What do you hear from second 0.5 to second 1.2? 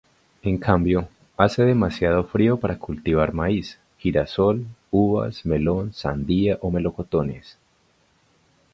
cambio,